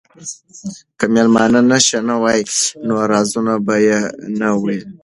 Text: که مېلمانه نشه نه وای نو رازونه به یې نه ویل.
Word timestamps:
که 0.99 1.05
مېلمانه 1.13 1.61
نشه 1.71 1.99
نه 2.07 2.15
وای 2.21 2.41
نو 2.87 2.95
رازونه 3.11 3.53
به 3.65 3.75
یې 3.87 3.99
نه 4.39 4.49
ویل. 4.61 4.83